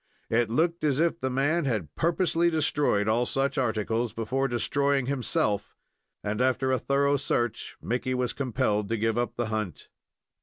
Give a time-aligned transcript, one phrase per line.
[0.31, 5.75] It looked as if the man had purposely destroyed all such articles before destroying himself,
[6.23, 9.89] and, after a thorough search, Mickey was compelled to give up the hunt.